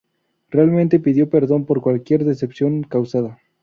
[0.49, 3.37] Realmente pido perdón por cualquier decepción causada.